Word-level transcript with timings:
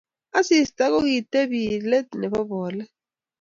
Asista 0.39 0.83
kokibetyi 0.91 1.63
let 1.89 2.07
nebo 2.19 2.39
boliik. 2.49 2.91